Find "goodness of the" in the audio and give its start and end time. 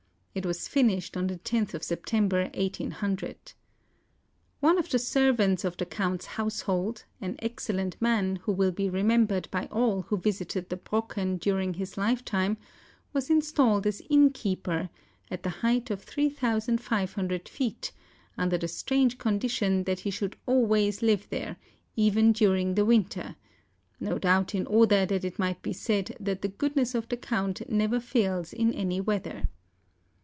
26.57-27.17